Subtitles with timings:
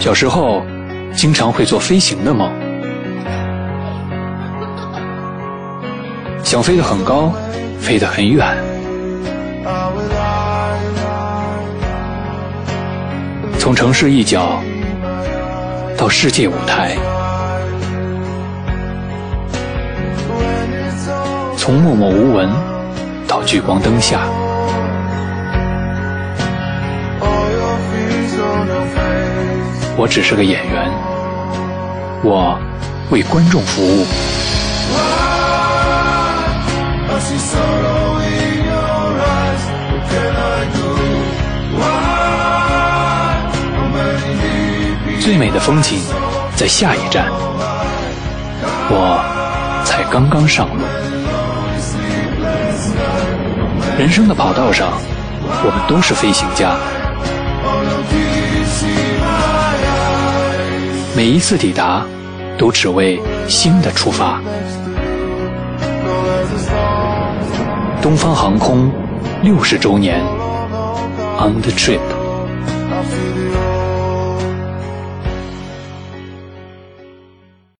[0.00, 0.62] 小时候，
[1.14, 2.50] 经常会做飞行的梦，
[6.42, 7.30] 想飞得很高，
[7.78, 8.56] 飞得很远，
[13.58, 14.62] 从城市一角
[15.98, 16.96] 到世界舞台，
[21.58, 22.48] 从默默无闻
[23.28, 24.22] 到聚光灯下。
[29.96, 30.90] 我只是个演员，
[32.22, 32.58] 我
[33.10, 34.06] 为观众服务。
[45.20, 46.00] 最美的风景
[46.56, 47.26] 在下一站，
[48.88, 49.20] 我
[49.84, 50.82] 才刚刚上路。
[53.98, 54.92] 人生的跑道上，
[55.62, 56.74] 我们都是飞行家。
[61.20, 62.02] 每一次抵达，
[62.56, 64.40] 都只为新的出发。
[68.00, 68.90] 东方航空
[69.42, 70.18] 六十周年
[71.38, 72.00] ，On the Trip。